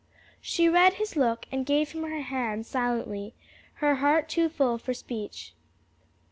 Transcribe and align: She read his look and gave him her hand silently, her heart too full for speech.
She 0.41 0.67
read 0.67 0.93
his 0.93 1.15
look 1.15 1.45
and 1.51 1.63
gave 1.63 1.91
him 1.91 2.01
her 2.05 2.21
hand 2.23 2.65
silently, 2.65 3.35
her 3.75 3.97
heart 3.97 4.27
too 4.29 4.49
full 4.49 4.79
for 4.79 4.95
speech. 4.95 5.53